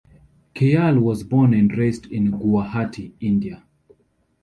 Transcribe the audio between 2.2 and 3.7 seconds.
Guwahati, India.